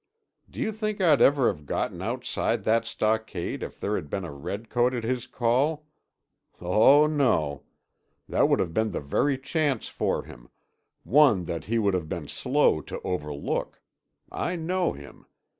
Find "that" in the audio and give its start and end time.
2.63-2.87, 8.27-8.49, 11.45-11.65